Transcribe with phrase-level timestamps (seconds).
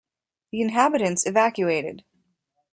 [0.51, 2.03] The inhabitants evacuated.